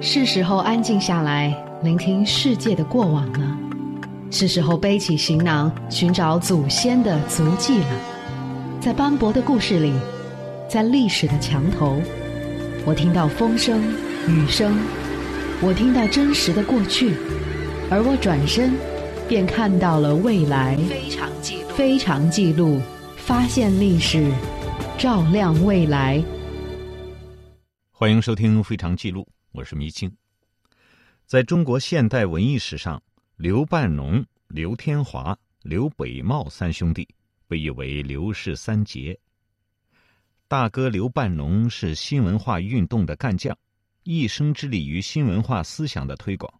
[0.00, 3.56] 是时候安静下来，聆听世界的过往了。
[4.30, 7.86] 是时候背起行囊，寻找祖先的足迹了。
[8.80, 9.92] 在斑驳的故事里，
[10.68, 12.00] 在历史的墙头，
[12.84, 13.80] 我听到风声、
[14.26, 14.76] 雨声，
[15.60, 17.14] 我听到真实的过去，
[17.90, 18.72] 而我转身，
[19.28, 20.76] 便看到了未来。
[20.88, 22.80] 非常记录，非常记录，
[23.16, 24.32] 发现历史，
[24.98, 26.20] 照亮未来。
[28.02, 29.22] 欢迎收听《非常记录》，
[29.52, 30.12] 我是迷青。
[31.24, 33.00] 在中国现代文艺史上，
[33.36, 37.08] 刘半农、刘天华、刘北茂三兄弟
[37.46, 39.16] 被誉为“刘氏三杰”。
[40.48, 43.56] 大哥刘半农是新文化运动的干将，
[44.02, 46.52] 一生致力于新文化思想的推广；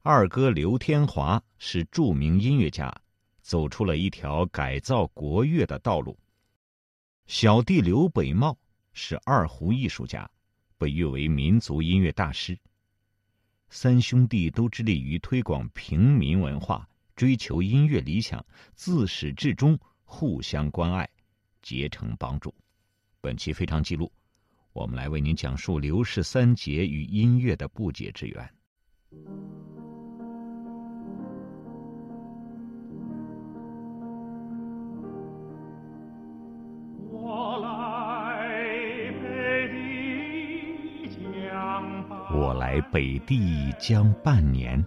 [0.00, 2.90] 二哥刘天华是著名音乐家，
[3.42, 6.16] 走出了一条改造国乐的道路；
[7.26, 8.56] 小弟刘北茂
[8.94, 10.26] 是二胡艺术家。
[10.78, 12.58] 被誉为民族音乐大师。
[13.68, 18.42] 三兄弟都致力于推广平民文化，追求音乐理想，
[18.74, 21.06] 自始至终互相关爱，
[21.60, 22.54] 结成帮助。
[23.20, 24.10] 本期非常记录，
[24.72, 28.54] 我们来为您讲述刘氏三杰与音乐的不解之缘。
[42.38, 44.86] 我来北地将半年，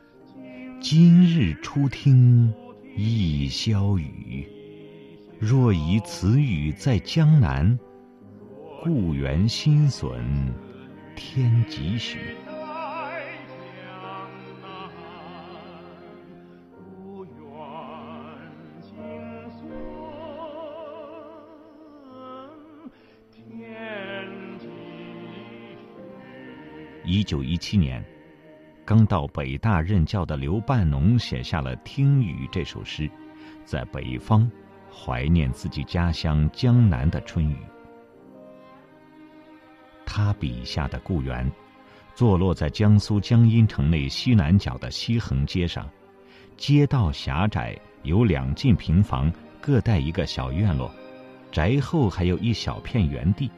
[0.79, 2.53] 今日初听
[2.95, 4.47] 一宵雨。
[5.37, 7.77] 若疑此语在江南，
[8.81, 10.53] 故园新损
[11.13, 12.19] 添几许。
[27.11, 28.01] 一九一七年，
[28.85, 33.11] 刚到北大任教的刘半农写下了《听雨》这首诗，
[33.65, 34.49] 在北方
[34.89, 37.57] 怀念自己家乡江南的春雨。
[40.05, 41.45] 他笔下的故园，
[42.15, 45.85] 坐落在江苏江阴城内西南角的西横街上，
[46.55, 49.29] 街道狭窄，有两进平房，
[49.59, 50.89] 各带一个小院落，
[51.51, 53.51] 宅后还有一小片园地。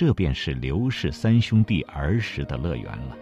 [0.00, 3.18] 这便是刘氏三兄弟儿时的乐园了。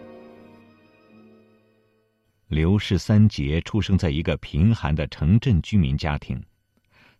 [2.47, 6.41] 刘氏三杰出生在一个贫寒的城镇居民家庭，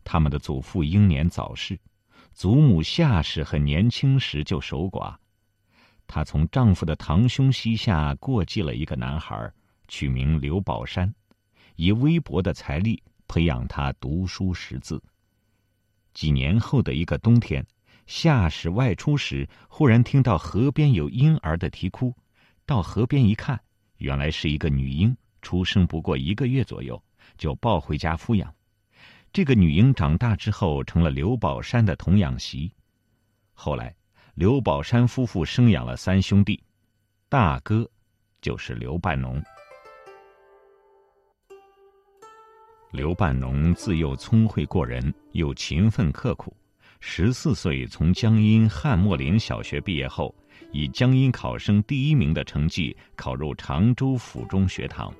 [0.06, 1.78] 他们的祖父英年早逝，
[2.31, 5.14] 祖母夏氏很年轻时就守寡，
[6.08, 9.52] 她从丈夫的堂兄膝下过继了一个男孩，
[9.90, 11.14] 取名刘宝山，
[11.76, 15.03] 以微薄的财力培养他读书识字。
[16.14, 17.68] 几年后的一个冬天。
[18.09, 22.12] 夏氏外出时，忽然听到河边有婴儿的啼哭，
[22.66, 23.62] 到河边一看，
[23.97, 27.00] 原来是一个女婴，出生不过一个月左右，
[27.38, 28.52] 就抱回家抚养。
[29.31, 32.74] 这个女婴长大之后，成了刘宝山的童养媳。
[33.53, 33.96] 后来，
[34.34, 36.59] 刘宝山夫妇生养了三兄弟，
[37.30, 37.88] 大哥
[38.41, 39.40] 就是刘半农。
[42.90, 46.52] 刘半农自幼聪慧过人，又勤奋刻苦。
[46.99, 50.33] 十四岁从江阴汉墨林小学毕业后，
[50.71, 55.13] 以江阴考生第一名的成绩考入常州府中学堂。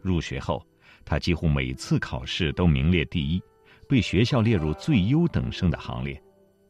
[0.00, 0.66] 入学后，
[1.04, 3.42] 他几乎每次考试都名列第一，
[3.88, 6.20] 被学校列入最优等生的行列，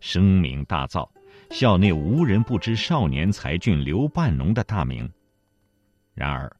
[0.00, 1.08] 声名大噪，
[1.50, 5.08] 校内无人不知少年才俊刘半农的大名。
[6.14, 6.54] 然而，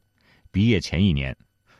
[0.52, 1.36] 毕业前一年，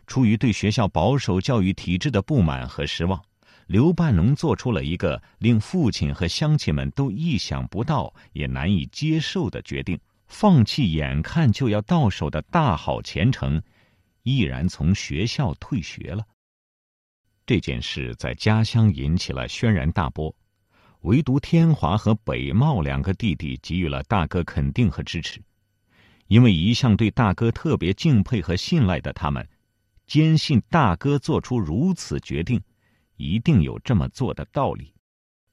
[0.06, 3.21] 出于对学校保守教育体制的不满和失望。
[3.67, 13.63] 刘半农做出了一个令父亲和乡亲们都意想不到、也难以接受的决定：放弃眼看就要到手的大好前程，
[14.23, 16.25] 毅然从学校退学了。
[17.47, 20.35] 这件事在家乡引起了轩然大波，
[21.01, 25.43] 唯独天华和北茂两个弟弟给予了大哥肯定和支持，
[26.27, 29.47] 因为一向对大哥特别敬佩和信赖的他们，
[30.07, 32.60] 坚信大哥做出如此决定。
[33.24, 34.92] 一定有这么做的道理，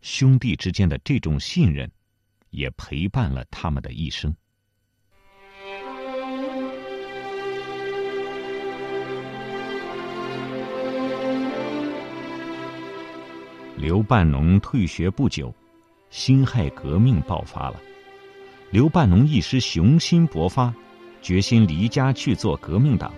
[0.01, 1.89] 兄弟之间的这种信任，
[2.50, 4.35] 也陪伴了他们的一生。
[13.77, 15.56] 刘半农退学不久，
[16.09, 17.79] 辛亥革命爆发了。
[18.69, 20.75] 刘半农一时雄心勃发，
[21.21, 23.13] 决心离家去做革命党。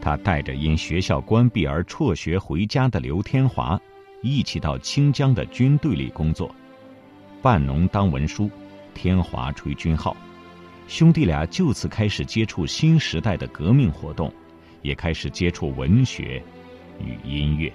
[0.00, 3.80] 他带着因学校关闭而辍学回家的刘天华，
[4.22, 6.54] 一起到清江的军队里工作。
[7.42, 8.48] 半农当文书，
[8.94, 10.16] 天华吹军号。
[10.88, 14.32] 兄弟俩就此开始接触新时代的革命活动，
[14.82, 16.42] 也开始接触文学
[17.00, 17.72] 与音乐。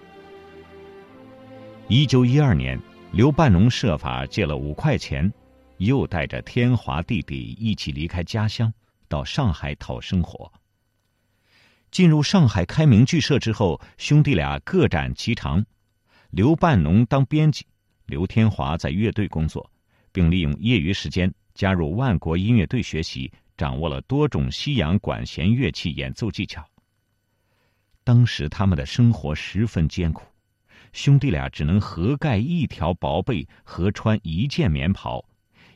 [1.88, 2.80] 一九一二年，
[3.12, 5.32] 刘半农设法借了五块钱，
[5.78, 8.72] 又带着天华弟弟一起离开家乡，
[9.08, 10.52] 到上海讨生活。
[11.92, 15.66] 进入上海开明剧社之后，兄弟俩各展其长。
[16.32, 17.66] 刘半农当编辑，
[18.06, 19.70] 刘天华在乐队工作，
[20.12, 26.66] 并利用业余时间加入万国音乐队学习，掌握了多种西洋管弦乐器演奏技巧。
[28.04, 30.24] 当时他们的生活十分艰苦，
[30.94, 35.24] 兄弟俩只能合盖一条薄被，合穿一件棉袍，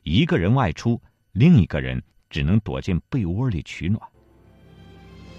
[0.03, 1.01] 一个人外出，
[1.31, 4.01] 另一个人只能躲进被窝里取暖。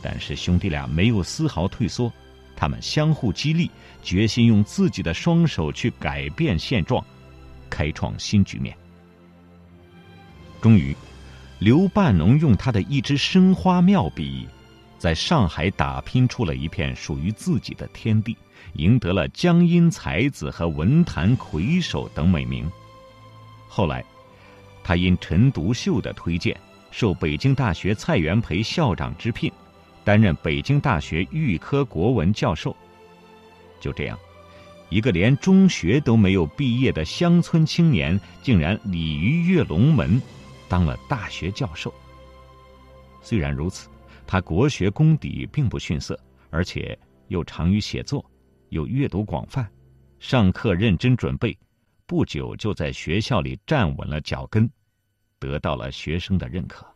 [0.03, 2.13] 但是兄弟俩没有丝毫退缩。
[2.63, 3.69] 他们相互激励，
[4.05, 7.05] 决心用自己的双手去改变现状，
[7.69, 8.73] 开创新局面。
[10.61, 10.95] 终于，
[11.59, 14.47] 刘半农用他的一支生花妙笔，
[14.97, 18.37] 在上海打拼出了一片属于自己的天地，
[18.75, 22.71] 赢得了江阴才子和文坛魁首等美名。
[23.67, 24.05] 后来，
[24.85, 26.57] 他因陈独秀的推荐，
[26.93, 29.53] 受北京大学蔡元培校长之聘。
[30.05, 32.77] 担任北京大学预科国文教授。
[33.81, 34.19] 就这样，
[34.91, 40.21] 一个连中学都没有毕业的乡村青年，竟然鲤鱼跃龙门，
[40.69, 41.93] 当了大学教授。
[43.23, 43.89] 虽然如此，
[44.27, 46.19] 他国学功底并不逊色，
[46.51, 46.99] 而且
[47.29, 48.25] 又长于写作，
[48.69, 49.69] 又阅读广泛，
[50.19, 51.57] 上课认真准备，
[52.07, 54.69] 不久就在学校里站稳了脚跟，
[55.39, 56.87] 得到了学生的认可。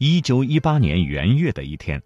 [0.00, 2.00] 一九一八年元月的一天，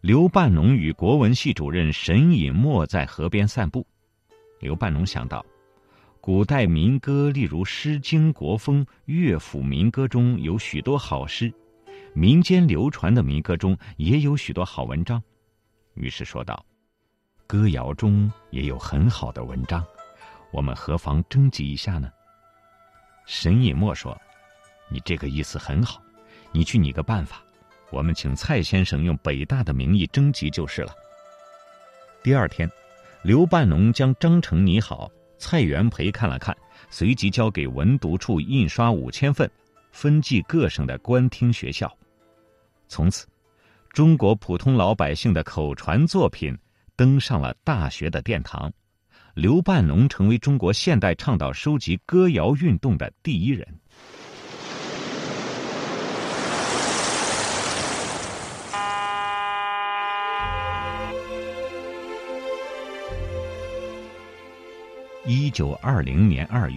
[0.00, 3.86] 刘半农与国文系主任沈尹默在河边散步。
[4.60, 5.44] 刘半农想到，
[6.22, 11.52] 古代民歌，例如《诗经》《国风》《乐府民歌》中有许多好诗，
[12.14, 15.22] 民间流传的民歌中也有许多好文章，
[15.92, 16.64] 于是说道
[17.46, 19.84] ：“歌谣中也有很好的文章，
[20.50, 22.10] 我们何妨征集一下呢？”
[23.28, 24.18] 沈尹默说
[24.88, 26.00] ：“你这个意思很好。”
[26.56, 27.42] 你去拟个办法，
[27.90, 30.94] 我们请蔡先生用北大的名义征集就是了。
[32.22, 32.70] 第二天，
[33.24, 36.56] 刘半农将章程拟好，蔡元培看了看，
[36.90, 39.50] 随即交给文读处印刷五千份，
[39.90, 41.92] 分寄各省的官厅学校。
[42.86, 43.26] 从此，
[43.90, 46.56] 中国普通老百姓的口传作品
[46.94, 48.72] 登上了大学的殿堂，
[49.34, 53.66] 刘半农成为中国现代倡导收集歌谣运动的第一人。
[65.26, 66.76] 一九二零年二月，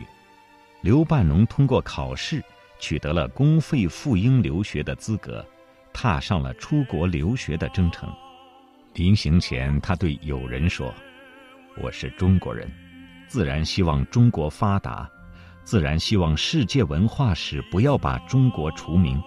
[0.79, 2.41] 刘半农通过考试，
[2.79, 5.45] 取得了公费赴英留学的资格，
[5.91, 8.09] 踏上了出国留学的征程。
[8.93, 10.93] 临行前，他对友人说
[11.83, 12.71] ：“我是中国人，
[13.27, 15.09] 自然希望中国发达，
[15.65, 19.21] 自然希望世界文化史不要把中国除名。”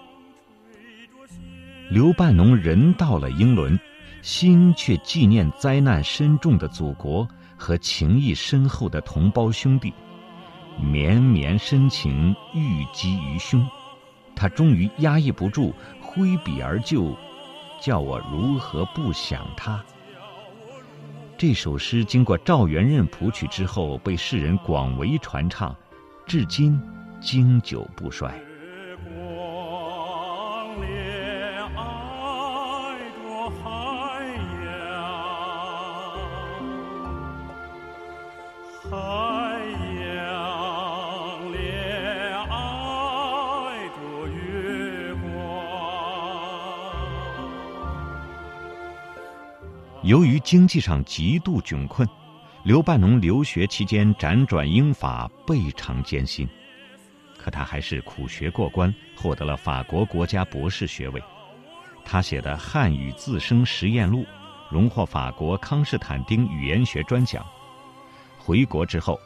[1.91, 3.79] 刘半农人到了英伦，
[4.23, 7.27] 心却纪念灾难深重的祖国。
[7.61, 9.93] 和情谊深厚的同胞兄弟，
[10.81, 13.63] 绵绵深情郁积于胸，
[14.35, 15.71] 他终于压抑不住，
[16.01, 17.15] 挥笔而就，
[17.79, 19.79] 叫我如何不想他？
[21.37, 25.75] 这首诗经过赵元任谱曲之后，被世人广为传唱，
[26.25, 26.81] 至今
[27.21, 28.33] 经久不衰。
[50.11, 52.05] 由于经济上极度窘困，
[52.65, 56.45] 刘半农留学期间辗转英法，倍尝艰辛。
[57.37, 61.23] 可他还是苦学过关，获得了法国国家博士学位。
[62.03, 64.23] 他写的《汉语自生实验录》
[64.69, 67.41] 荣获法国康士坦丁语言学专奖。
[68.37, 69.17] 回国之后，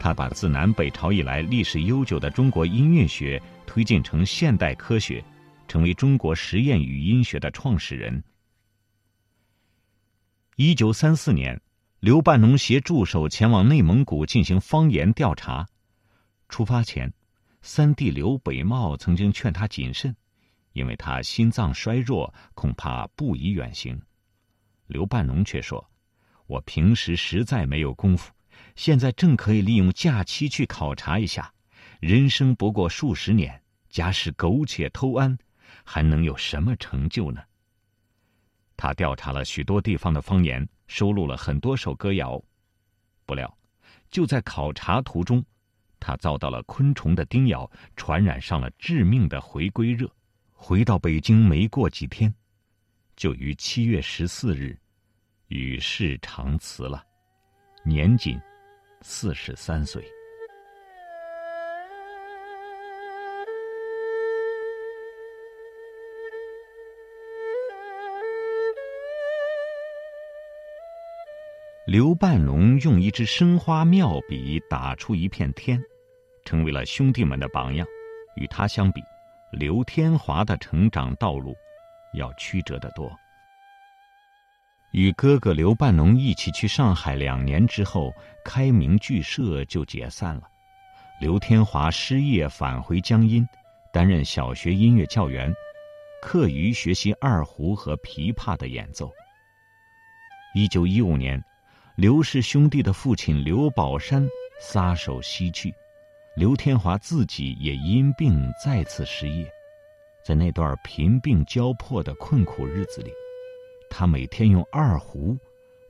[0.00, 5.22] 他把自南北朝以来历史悠久的中国音乐学推进成现代科学，
[5.68, 8.24] 成为中国实验语音学的创始人。
[10.62, 11.58] 一九三四年，
[12.00, 15.66] 刘半农携助手前往内蒙古进行方言调查。
[16.50, 17.10] 出发前，
[17.62, 20.14] 三弟刘北茂曾经劝他谨慎，
[20.74, 23.98] 因为他心脏衰弱，恐怕不宜远行。
[24.86, 25.90] 刘半农却说
[26.46, 28.30] ：“我平时实在没有功夫，
[28.76, 31.50] 现在正可以利用假期去考察一下。
[32.00, 35.38] 人生不过数十年，假使苟且偷安，
[35.86, 37.40] 还能有什么成就呢？
[38.80, 42.42] 他调查了许多地方的方言，收录了很多首歌谣。
[43.26, 43.58] 不料，
[44.10, 45.44] 就在考察途中，
[46.00, 50.10] 他遭到了昆虫的叮咬，传染上了致命的回归热。
[50.54, 52.34] 回到北京没过几天，
[53.16, 54.74] 就于七月十四日
[55.48, 57.04] 与世长辞了，
[57.84, 58.40] 年仅
[59.02, 60.02] 四十三岁。
[71.90, 75.82] 刘半农用一支生花妙笔打出一片天，
[76.44, 77.84] 成为了兄弟们的榜样。
[78.36, 79.02] 与他相比，
[79.50, 81.52] 刘天华的成长道路
[82.14, 83.10] 要曲折得多。
[84.92, 90.42] 与哥哥刘半农一起去上海两年之后，开明剧社就解散了。
[91.20, 93.44] 刘天华失业返回江阴，
[93.92, 95.52] 担任小学音乐教员，
[96.22, 99.10] 课余学习二胡和琵琶的演奏。
[100.54, 101.42] 一九一五年。
[102.00, 104.26] 刘氏兄弟的父亲刘宝山
[104.58, 105.70] 撒手西去，
[106.34, 109.46] 刘天华自己也因病再次失业。
[110.24, 113.12] 在那段贫病交迫的困苦日子里，
[113.90, 115.36] 他每天用二胡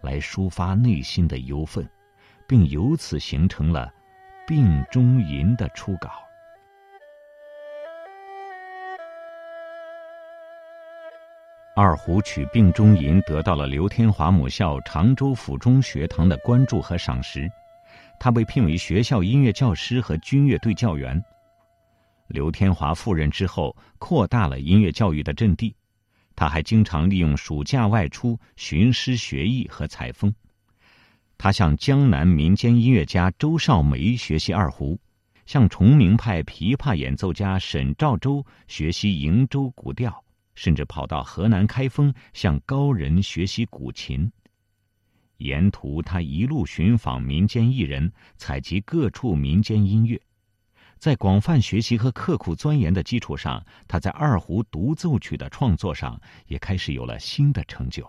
[0.03, 1.89] 来抒发内心的忧愤，
[2.49, 3.89] 并由此形成了
[4.49, 6.11] 《病中吟》的初稿。
[11.83, 17.51] 二胡曲《病中吟》得到了刘天华母校常州府中学堂的关注和赏识，
[18.19, 21.19] 他被聘为学校音乐教师和军乐队教员。
[22.29, 25.75] 刘天华赴任之后，扩大了音乐教育的阵地，
[26.37, 30.31] 他还经常利用暑假外出寻师学艺和采风。
[31.39, 34.99] 他向江南民间音乐家周少梅学习二胡，
[35.47, 40.23] 向崇明派琵琶演奏家沈兆周学习瀛洲古调。
[40.61, 44.31] 甚至跑到河南开封向高人学习古琴。
[45.39, 50.21] 沿途，他一路寻访民间艺人，采集各处民间音乐，
[50.99, 58.07] 在广泛学习和刻苦钻研的基础上，他在二胡独奏曲的创作上也开始有了新的成就。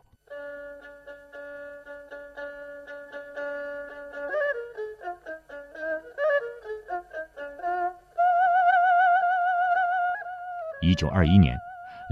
[10.81, 11.58] 一九二一年。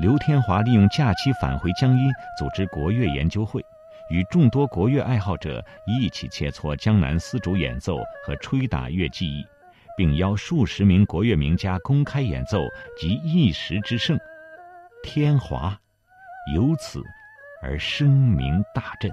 [0.02, 3.62] 刘天华利用假期返回江阴，组织国乐研究会，
[4.10, 9.46] 与众多国乐爱好者一起切磋江南丝竹演奏和吹打乐技艺，
[9.98, 12.66] 并邀数十名国乐名家公开演奏，
[12.98, 14.18] 集一时之盛。
[15.04, 15.78] 天华
[16.56, 17.04] 由此
[17.62, 19.12] 而声名大振。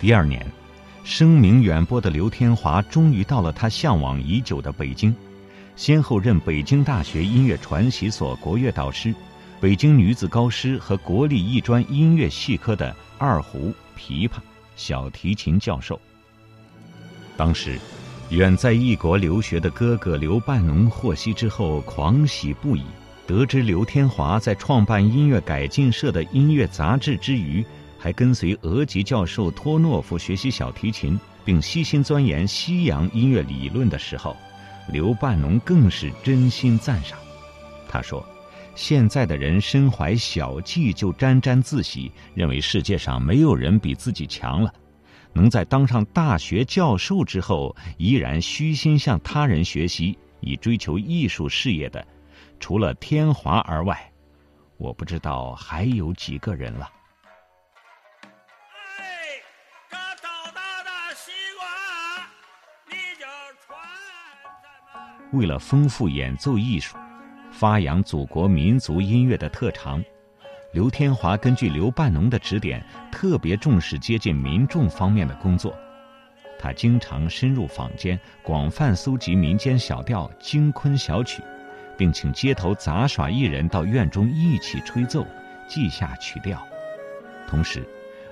[0.00, 0.57] 第二年。
[1.08, 5.12] 声名远播的刘天华终于到了他向往已久的北京，
[5.74, 9.14] 先后任北京大学音乐传习所国乐导师、
[9.58, 14.32] 北京女子高师和国立艺专音乐系科的二胡、琵琶、
[14.76, 15.98] 小提琴教授。
[17.38, 17.78] 当时，
[18.28, 22.82] 远在异国留学的哥哥刘半农获悉之后，狂喜不已。
[23.26, 27.64] 得知刘天华在创办音乐改进社的音乐杂志之余，
[27.98, 34.36] 还跟随俄籍教授托诺夫学习小提琴，并悉心钻研西洋音乐理论的时候，
[34.92, 37.18] 刘半农更是真心赞赏。
[37.88, 38.24] 他说
[38.76, 44.72] ：“现在的人身怀小技就沾沾自喜，认为世界上没有人比自己强了。
[45.32, 52.06] 能在当上大学教授之后，依然虚心向他人学习，以追求艺术事业的，
[52.60, 54.12] 除了天华而外，
[54.76, 56.88] 我不知道还有几个人了。”
[65.32, 66.96] 为了丰富演奏艺术，
[67.50, 70.02] 发扬祖国民族音乐的特长，
[70.72, 75.76] 刘天华根据刘半农的指点，特别重视接近民众方面的工作。
[76.58, 81.42] 他经常深入坊间，广泛搜集民间小调、京昆小曲，
[81.96, 85.26] 并请街头杂耍艺人到院中一起吹奏，
[85.68, 86.60] 记下曲调。
[87.46, 87.86] 同时，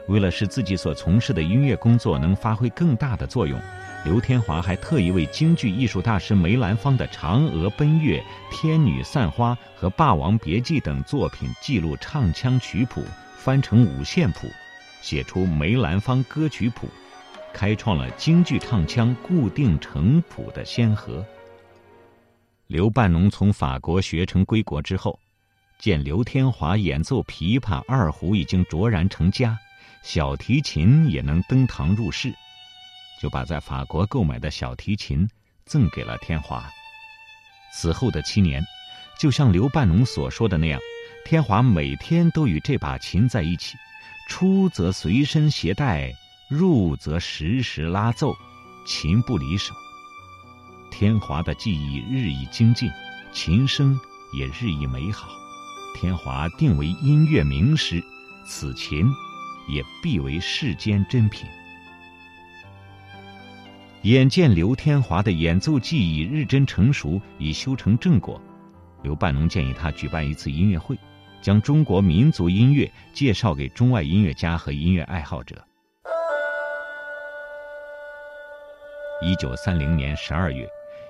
[0.08, 3.60] 为了使自己所从事的音乐工作能发挥更大的作用。
[4.04, 8.20] 刘天华还特意为京剧艺术大师梅兰芳的《嫦娥奔月》
[8.56, 13.02] 《天女散花》和《霸王别姬》等作品记录唱腔曲谱，
[13.36, 14.48] 翻成五线谱，
[15.02, 16.88] 写出梅兰芳歌曲谱，
[17.52, 21.24] 开创了京剧唱腔固定成谱的先河。
[22.68, 25.18] 刘半农从法国学成归国之后，
[25.80, 29.58] 见刘天华演奏琵琶、二胡已经卓然成家，
[30.08, 32.32] 小提琴也能登堂入室，
[33.20, 35.28] 就把在法国购买的小提琴
[35.64, 36.64] 赠给了天华。
[37.74, 38.64] 此后的七年，
[39.18, 40.80] 就像刘半农所说的那样，
[41.24, 43.76] 天华每天都与这把琴在一起，
[44.28, 46.12] 出则随身携带，
[46.48, 48.32] 入则时时拉奏，
[48.86, 49.74] 琴不离手。
[50.88, 52.88] 天华的技艺日益精进，
[53.32, 53.98] 琴声
[54.32, 55.26] 也日益美好。
[55.96, 58.00] 天华定为音乐名师，
[58.46, 59.04] 此琴
[59.68, 61.48] 也必为世间珍品。
[64.02, 68.40] 眼见刘天华的演奏技艺日臻成熟，已修成正果，
[69.02, 70.96] 刘半农建议他举办一次音乐会，
[71.42, 75.60] 将中国民族音乐介绍给中外音乐家和音乐爱好者。
[79.22, 80.68] 一九三零年十二月，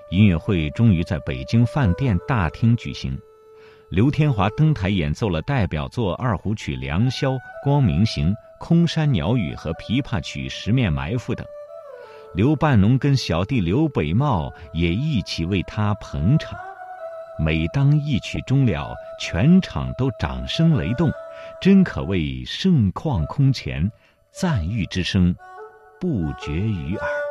[0.09, 3.15] 音乐会终于在北京饭店大厅举行。
[3.89, 7.31] 刘天华登台演奏了代表作二胡曲《良宵》
[7.63, 11.45] 《光明行》《空山鸟语》和琵琶曲《十面埋伏》等。
[12.33, 16.57] 刘半农跟小弟刘北茂也一起为他捧场。
[17.39, 21.11] 每当一曲终了，全场都掌声雷动，
[21.61, 23.89] 真可谓盛况空前，
[24.31, 25.35] 赞誉之声
[25.99, 27.26] 不绝于耳。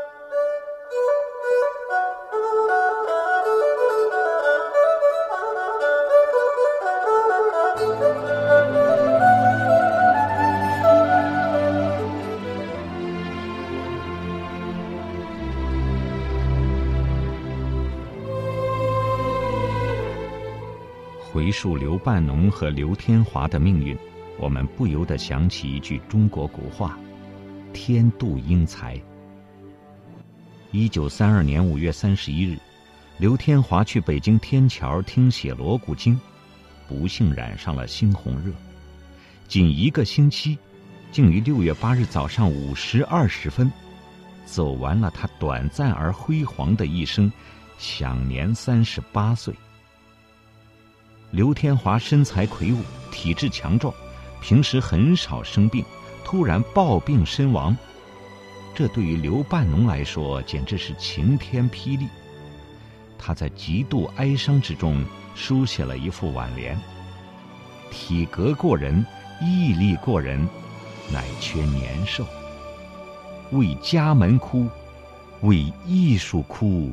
[21.57, 23.97] 述刘半农和刘天华的命运，
[24.39, 26.99] 我们不由得想起一句中国古话
[27.73, 29.01] ：“天妒英才。”
[30.71, 32.59] 一九三二年五月三十一日，
[33.17, 36.21] 刘天华去北京天桥听写锣鼓经，
[36.87, 38.53] 不幸染上了猩红热，
[39.49, 40.59] 仅一个星期，
[41.11, 43.73] 竟于六月八日早上五时二十分，
[44.45, 47.33] 走完了他短暂而辉煌的一生，
[47.79, 49.55] 享年三十八岁。
[51.33, 52.79] 刘天华身材魁梧，
[53.11, 53.93] 体质强壮，
[54.41, 55.85] 平时很少生病，
[56.25, 57.77] 突然暴病身亡，
[58.75, 62.07] 这对于刘半农来说简直是晴天霹雳。
[63.19, 66.79] 他在极度哀伤之中书写了一副挽联
[67.91, 69.05] ：“体格过人，
[69.43, 70.47] 毅力过人，
[71.13, 72.25] 乃缺年寿。
[73.51, 74.69] 为家门哭，
[75.43, 76.93] 为艺术哭，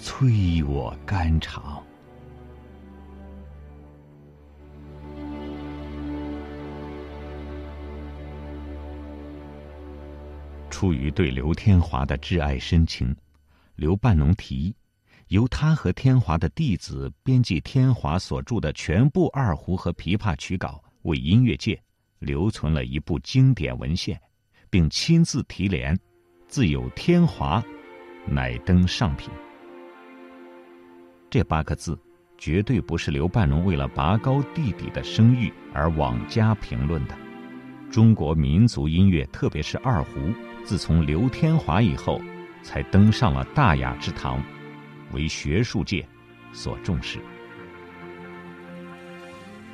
[0.00, 1.82] 催我肝肠。”
[10.82, 13.14] 出于对刘天华的挚爱深情，
[13.76, 14.74] 刘半农提议，
[15.28, 21.80] 由他和天华的弟子编辑天华所著的全部二胡和琵琶曲稿，为音乐界
[22.18, 24.20] 留存了一部经典文献，
[24.70, 25.96] 并亲自题联
[26.50, 27.62] ：“自有天华，
[28.26, 29.30] 乃登上品。”
[31.30, 31.96] 这八个字，
[32.36, 37.16] 绝对不是刘半农为了拔高弟弟的声誉而妄加评论的。
[37.88, 40.10] 中国民族音乐，特别是二胡。
[40.64, 42.20] 自从刘天华以后，
[42.62, 44.42] 才登上了大雅之堂，
[45.12, 46.06] 为学术界
[46.52, 47.18] 所重视。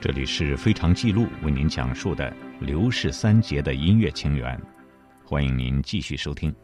[0.00, 4.58] 这里是非常记录为您讲述的刘氏三杰的音乐情缘，
[5.24, 6.54] 欢迎您继续收听。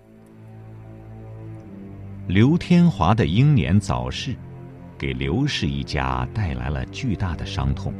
[2.26, 4.34] 刘天华的英年早逝，
[4.96, 7.92] 给刘氏一家带来了巨大的伤痛，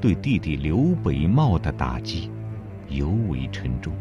[0.00, 2.28] 对弟弟刘北茂的打击
[2.88, 3.94] 尤为沉重。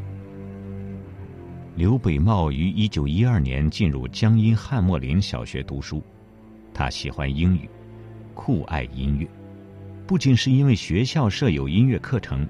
[1.73, 6.03] 刘北茂于一九一二年进入江阴汉墨林小学读书，
[6.73, 7.69] 他喜欢英语，
[8.33, 9.25] 酷爱音乐，
[10.05, 12.47] 不仅是因为学校设有音乐课程，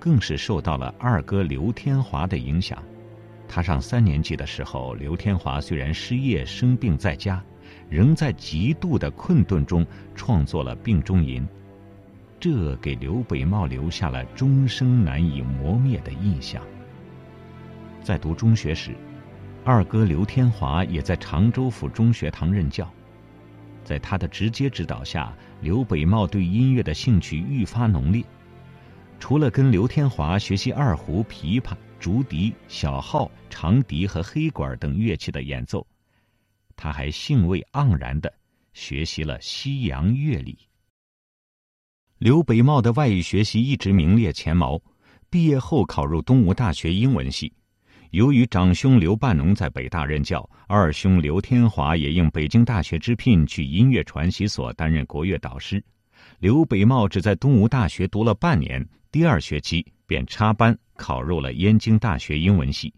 [0.00, 2.82] 更是受到了二哥刘天华的影响。
[3.46, 7.40] 他上三年级的时候，刘天华虽然失业生病在家，
[7.88, 11.42] 仍在极度的困顿中创作了《病中吟》，
[12.40, 16.60] 这给刘北茂留下了终生难以磨灭的印象。
[18.04, 18.94] 在读中学时，
[19.64, 22.88] 二哥刘天华也在常州府中学堂任教。
[23.82, 28.22] 在他的直接指导下，刘北茂对音乐的兴趣愈发浓烈。
[29.18, 35.86] 除了跟刘天华学习二胡、琵琶、竹笛、小号、长笛和黑管等乐器的演奏，
[36.76, 38.30] 他还兴味盎然的
[38.74, 40.58] 学习了西洋乐理。
[42.18, 44.78] 刘北茂的外语学习一直名列前茅，
[45.30, 47.50] 毕业后考入东吴大学英文系。
[48.14, 55.82] 由于长兄刘半农在北大任教，二兄刘天华也应北京大学之聘去音乐传习所担任国乐导师，
[56.38, 62.94] 刘北茂只在东吴大学读了半年，第二学期便插班考入了燕京大学英文系。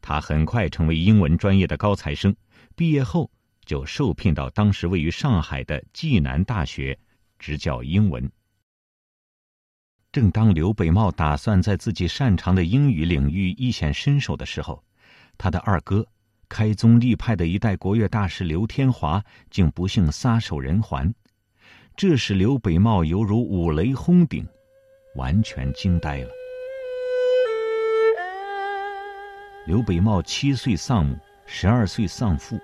[0.00, 2.32] 他很快成为英文专业的高材生，
[2.76, 3.28] 毕业后
[3.64, 6.96] 就受聘到当时位于上海的暨南大学
[7.40, 8.30] 执教英文。
[10.16, 14.82] 正当刘北茂打算在自己擅长的英语领域一显身手的时候，
[15.36, 16.06] 他的二哥。
[16.48, 21.12] 开宗立派的一代国乐大师刘天华竟不幸撒手人寰，
[21.94, 24.48] 这使刘北茂犹如五雷轰顶，
[25.16, 26.30] 完全惊呆了。
[29.66, 32.58] 刘北茂七岁丧母，十二岁丧父，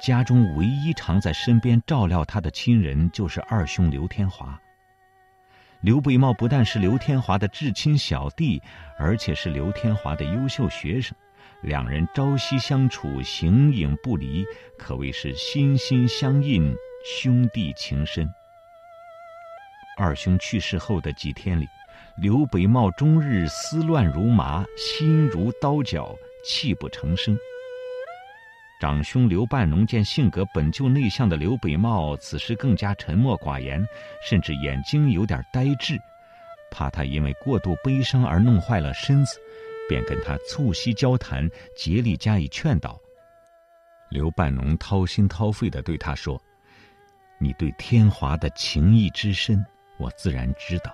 [0.00, 4.56] 家中唯一常在身边照料他的亲人就是二兄刘天华。
[5.84, 8.58] 刘北茂不但是刘天华的至亲小弟，
[8.96, 11.14] 而且是刘天华的优秀学生。
[11.60, 14.46] 两人朝夕相处，形影不离，
[14.78, 18.26] 可谓是心心相印，兄弟情深。
[19.98, 21.66] 二兄去世后的几天里，
[22.16, 26.16] 刘北茂终日思乱如麻，心如刀绞，
[26.46, 27.36] 泣不成声。
[28.80, 33.86] 长兄刘半农见性格本就内向的刘北茂此时更加沉默寡言，
[34.22, 35.98] 甚至眼睛有点呆滞，
[36.70, 39.38] 怕他因为过度悲伤而弄坏了身子。
[39.86, 42.98] 便跟他促膝交谈，竭力加以劝导。
[44.08, 46.40] 刘半农掏心掏肺的对他说
[47.38, 49.62] ：“你对天华的情谊之深，
[49.98, 50.90] 我自然知道，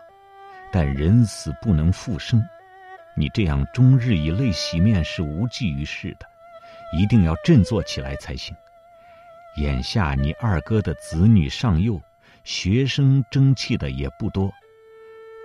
[0.72, 2.42] 但人死不能复生，
[3.16, 6.26] 你这样终日以泪洗面是无济于事的，
[6.92, 8.54] 一定要振作起来才行。
[9.56, 12.00] 眼下你二哥的子女尚幼，
[12.44, 14.52] 学生争气的也不多。”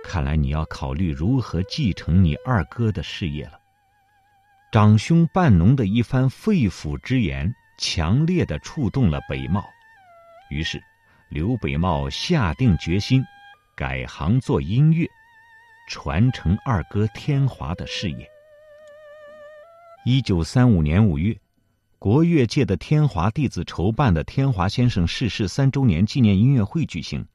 [0.04, 3.58] 看来你要考虑如何继承你二哥的事业了。
[4.70, 9.64] 长兄半农的一番肺腑之言，强烈的触动了北茂，
[10.50, 10.80] 于是
[11.28, 13.24] 刘北茂下定决心，
[13.74, 15.08] 改行做音乐，
[15.88, 18.28] 传承二哥天华的事业。
[20.08, 21.36] 一九三五年五月，
[21.98, 27.26] 国乐界的天华弟子筹办的天华先生逝世三周年纪念音乐会举行。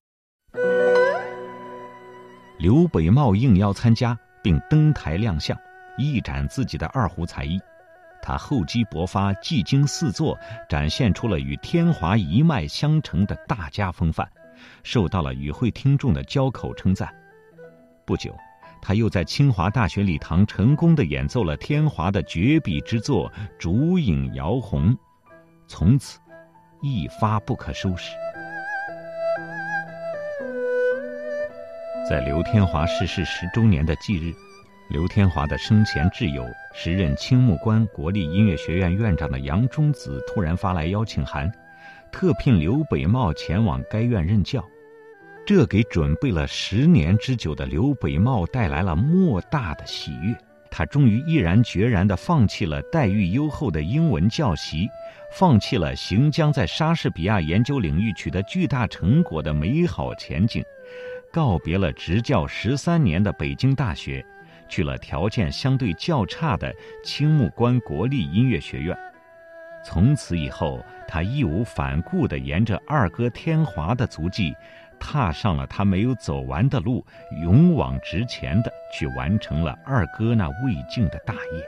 [2.58, 5.58] 刘北茂应邀参加，并登台亮相，
[5.98, 7.60] 一展自己的二胡才艺。
[8.22, 14.26] 他厚积薄发，技惊四座，展现出了与天华一脉相承的大家风范，
[14.82, 17.14] 受到了与会听众的交口称赞。
[18.06, 18.34] 不久，
[18.82, 24.92] 他又在清华大学礼堂成功的演奏了天华的绝笔之作《烛影摇红》，
[25.68, 26.20] 从此
[26.82, 28.16] 一发不可收拾。
[32.10, 34.34] 在刘天华逝世十周年的忌日，
[34.90, 41.50] 刘天华的生前挚友、时任青木关国立音乐学院院长的杨中子突然发来邀请函，
[42.12, 44.62] 特聘刘北茂前往该院任教。
[45.46, 50.36] 这给准备了十年之久的刘北茂带来了莫大的喜悦。
[50.70, 54.88] 他终于毅然决然地放弃了待遇优厚的英文教习，
[55.34, 60.64] 放弃了行将在莎士比亚研究领域取得巨大成果的美好前景。
[61.30, 64.26] 告别了执教十三年的北京大学，
[64.70, 66.74] 去了条件相对较差的
[67.04, 68.98] 青木关国立音乐学院。
[69.84, 74.54] 从此以后，他义无反顾地沿着二哥天华的足迹，
[75.02, 77.04] 踏上了他没有走完的路，
[77.42, 81.66] 勇往直前的去完成了二哥那未竟的大业。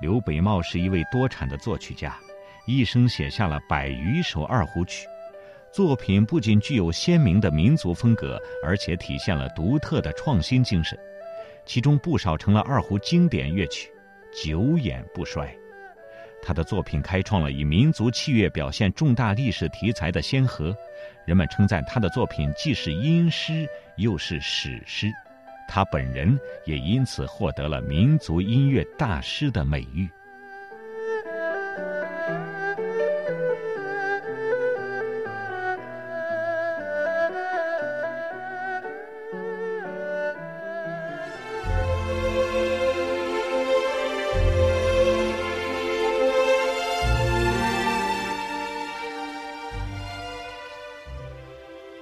[0.00, 2.14] 刘北茂是一位多产的作曲家，
[2.66, 5.06] 一生写下了百余首二胡曲。
[5.72, 10.98] 作品不仅具有鲜明的民族风格，而且体现了独特的创新精神，
[11.64, 13.88] 其中不少成了二胡经典乐曲，
[14.34, 15.56] 久演不衰。
[16.42, 20.74] 他的作品开创了以民族器乐表现重大历史题材的先河，
[21.24, 25.12] 人们称赞他的作品既是音诗又是史诗，
[25.68, 30.08] 他本人也因此获得了民族音乐大师的美誉。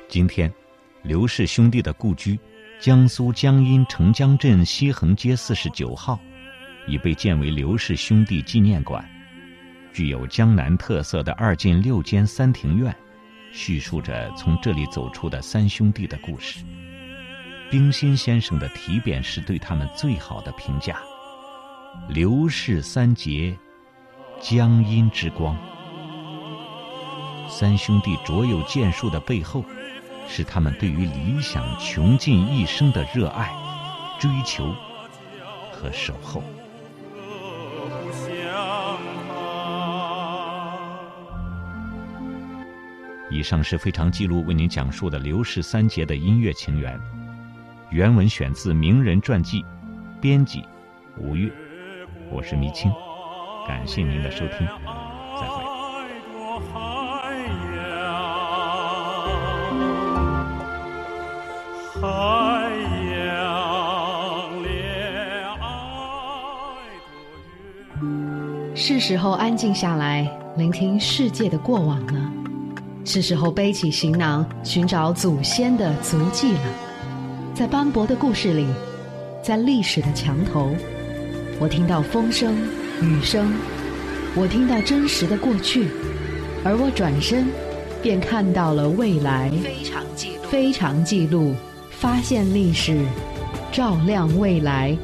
[0.09, 0.51] 今天，
[1.03, 2.41] 刘氏兄弟的故居，
[2.81, 6.19] 江苏江阴城江镇西横街四十九号，
[6.87, 9.07] 已被建为刘氏兄弟纪念馆。
[9.93, 12.95] 具有江南特色的二进六间三庭院，
[13.53, 16.65] 叙述着从这里走出的三兄弟的故事。
[17.71, 20.99] 冰心先生的题匾是对他们最好的评价
[22.09, 23.55] ：“刘氏三杰，
[24.41, 25.55] 江阴之光。”
[27.47, 29.63] 三兄弟卓有建树的背后。
[30.29, 33.51] 是他们对于理想穷尽一生的热爱、
[34.21, 34.73] 追求
[35.73, 36.43] 和守候。
[43.31, 46.99] 以上是非常记录为您讲述的刘氏三杰的音乐情缘。
[47.91, 49.65] 原文选自名人传记，
[50.21, 50.63] 编辑
[51.17, 51.51] 吴越。
[52.31, 52.93] 我是迷青，
[53.67, 54.67] 感谢您的收听，
[68.89, 72.33] 是时候安静下来，聆听世界的过往了。
[73.05, 76.61] 是时候背起行囊，寻找祖先的足迹了。
[77.55, 78.67] 在斑驳的故事里，
[79.43, 80.71] 在历史的墙头，
[81.61, 82.57] 我听到风声、
[83.03, 83.53] 雨声，
[84.35, 85.89] 我听到真实的过去，
[86.65, 87.47] 而我转身，
[88.01, 89.51] 便看到了未来。
[89.63, 91.55] 非常记录，非常记录，
[91.91, 93.05] 发现历史，
[93.71, 94.97] 照亮未来。